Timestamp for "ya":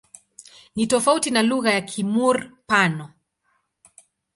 1.73-1.81